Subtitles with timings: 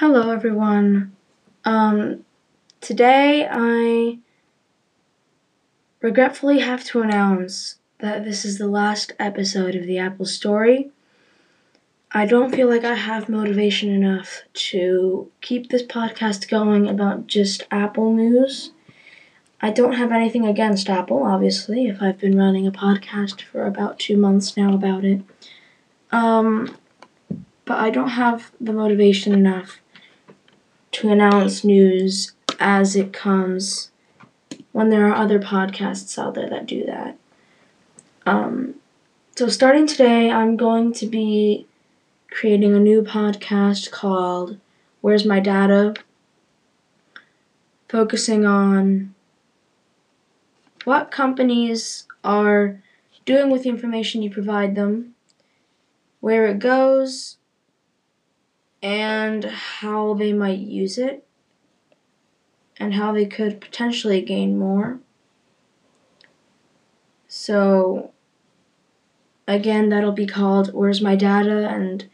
[0.00, 1.14] Hello, everyone.
[1.62, 2.24] Um,
[2.80, 4.16] today I
[6.00, 10.90] regretfully have to announce that this is the last episode of the Apple Story.
[12.12, 14.40] I don't feel like I have motivation enough
[14.70, 18.72] to keep this podcast going about just Apple news.
[19.60, 23.98] I don't have anything against Apple, obviously, if I've been running a podcast for about
[23.98, 25.20] two months now about it.
[26.10, 26.74] Um,
[27.66, 29.78] but I don't have the motivation enough
[30.92, 33.90] to announce news as it comes
[34.72, 37.16] when there are other podcasts out there that do that.
[38.26, 38.74] Um,
[39.36, 41.66] so, starting today, I'm going to be
[42.30, 44.58] creating a new podcast called
[45.00, 45.94] Where's My Data?
[47.88, 49.14] Focusing on
[50.84, 52.82] what companies are
[53.24, 55.14] doing with the information you provide them,
[56.20, 57.36] where it goes,
[58.82, 61.26] and how they might use it,
[62.78, 65.00] and how they could potentially gain more.
[67.28, 68.10] So,
[69.46, 71.68] again, that'll be called Where's My Data?
[71.68, 72.08] And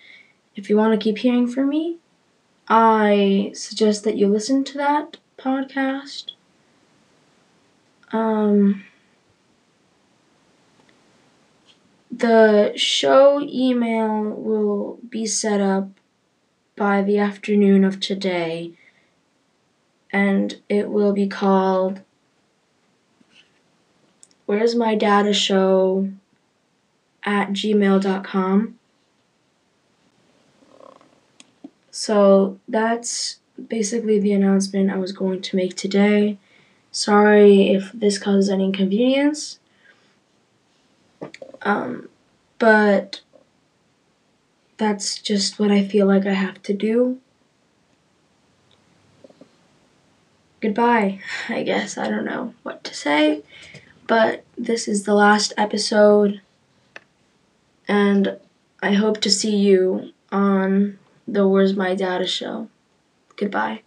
[0.55, 1.99] if you want to keep hearing from me,
[2.69, 6.33] I suggest that you listen to that podcast.
[8.13, 8.85] Um,
[12.11, 15.91] the show email will be set up
[16.77, 18.73] by the afternoon of today,
[20.13, 22.01] and it will be called
[24.45, 26.11] Where's My Data Show
[27.25, 28.79] at gmail.com.
[31.91, 36.39] So that's basically the announcement I was going to make today.
[36.93, 39.59] Sorry if this causes any inconvenience.
[41.63, 42.09] Um,
[42.59, 43.21] but
[44.77, 47.19] that's just what I feel like I have to do.
[50.61, 51.97] Goodbye, I guess.
[51.99, 53.43] I don't know what to say.
[54.07, 56.41] But this is the last episode.
[57.89, 58.39] And
[58.83, 62.69] I hope to see you on the Where's My Data show.
[63.37, 63.83] Goodbye.